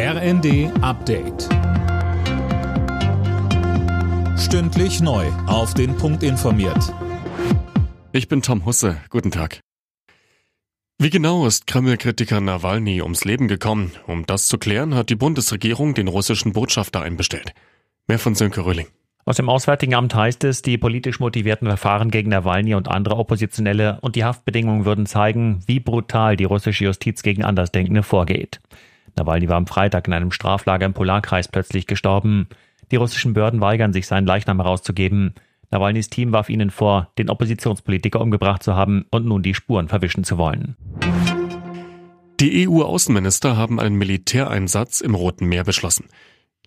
[0.00, 1.48] RND Update.
[4.38, 5.26] Stündlich neu.
[5.48, 6.94] Auf den Punkt informiert.
[8.12, 8.98] Ich bin Tom Husse.
[9.10, 9.58] Guten Tag.
[10.98, 13.90] Wie genau ist Kreml-Kritiker Nawalny ums Leben gekommen?
[14.06, 17.52] Um das zu klären, hat die Bundesregierung den russischen Botschafter einbestellt.
[18.06, 18.86] Mehr von Sönke Röhling.
[19.24, 23.98] Aus dem Auswärtigen Amt heißt es, die politisch motivierten Verfahren gegen Nawalny und andere Oppositionelle
[24.00, 28.60] und die Haftbedingungen würden zeigen, wie brutal die russische Justiz gegen Andersdenkende vorgeht.
[29.18, 32.48] Nawalny war am Freitag in einem Straflager im Polarkreis plötzlich gestorben.
[32.90, 35.34] Die russischen Behörden weigern sich, seinen Leichnam herauszugeben.
[35.70, 40.24] Nawalnys Team warf ihnen vor, den Oppositionspolitiker umgebracht zu haben und nun die Spuren verwischen
[40.24, 40.76] zu wollen.
[42.40, 46.06] Die EU-Außenminister haben einen Militäreinsatz im Roten Meer beschlossen.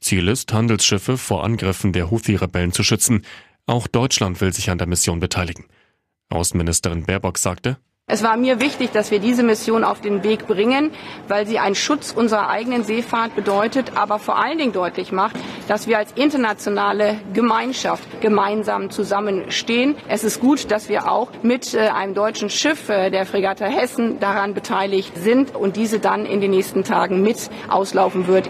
[0.02, 3.22] Ziel ist, Handelsschiffe vor Angriffen der Houthi-Rebellen zu schützen.
[3.66, 5.66] Auch Deutschland will sich an der Mission beteiligen.
[6.30, 7.78] Außenministerin Baerbock sagte,
[8.12, 10.92] es war mir wichtig, dass wir diese Mission auf den Weg bringen,
[11.30, 15.38] weil sie einen Schutz unserer eigenen Seefahrt bedeutet, aber vor allen Dingen deutlich macht,
[15.70, 19.96] dass wir als internationale Gemeinschaft gemeinsam zusammenstehen.
[20.10, 24.20] Es ist gut, dass wir auch mit äh, einem deutschen Schiff, äh, der Fregatte Hessen,
[24.20, 28.50] daran beteiligt sind und diese dann in den nächsten Tagen mit auslaufen wird.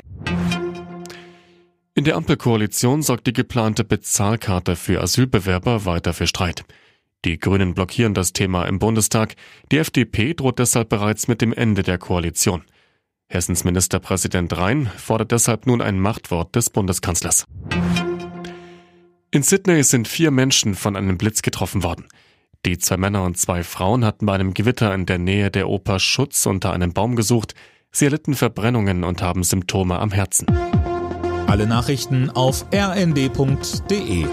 [1.94, 6.64] In der Ampelkoalition sorgt die geplante Bezahlkarte für Asylbewerber weiter für Streit.
[7.24, 9.36] Die Grünen blockieren das Thema im Bundestag.
[9.72, 12.64] Die FDP droht deshalb bereits mit dem Ende der Koalition.
[13.30, 17.46] Hessens Ministerpräsident Rhein fordert deshalb nun ein Machtwort des Bundeskanzlers.
[19.30, 22.08] In Sydney sind vier Menschen von einem Blitz getroffen worden.
[22.66, 26.00] Die zwei Männer und zwei Frauen hatten bei einem Gewitter in der Nähe der Oper
[26.00, 27.54] Schutz unter einem Baum gesucht.
[27.92, 30.48] Sie erlitten Verbrennungen und haben Symptome am Herzen.
[31.48, 34.26] Alle Nachrichten auf rnd.de